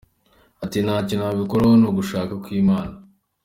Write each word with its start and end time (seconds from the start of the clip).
Ati: 0.63 0.77
“Ntacyo 0.85 1.13
nabikoraho, 1.15 1.73
ni 1.77 1.87
ugushaka 1.89 2.33
kw’Imana. 2.43 2.95